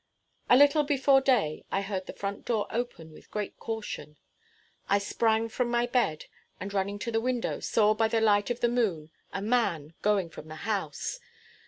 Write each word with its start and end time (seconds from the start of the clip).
A 0.49 0.57
little 0.57 0.81
before 0.83 1.21
day, 1.21 1.63
I 1.71 1.83
heard 1.83 2.07
the 2.07 2.13
front 2.13 2.43
door 2.43 2.65
open 2.71 3.11
with 3.11 3.29
great 3.29 3.59
caution. 3.59 4.17
I 4.89 4.97
sprang 4.97 5.47
from 5.47 5.69
my 5.69 5.85
bed, 5.85 6.25
and, 6.59 6.73
running 6.73 6.97
to 6.97 7.11
the 7.11 7.21
window, 7.21 7.59
saw 7.59 7.93
by 7.93 8.07
the 8.07 8.19
light 8.19 8.49
of 8.49 8.61
the 8.61 8.67
moon 8.67 9.11
a 9.31 9.43
man 9.43 9.93
going 10.01 10.31
from 10.31 10.47
the 10.47 10.55
house. 10.65 11.19